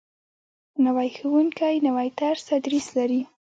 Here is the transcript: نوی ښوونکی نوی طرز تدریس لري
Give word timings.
نوی 0.85 1.07
ښوونکی 1.15 1.75
نوی 1.87 2.09
طرز 2.19 2.41
تدریس 2.49 2.87
لري 2.97 3.21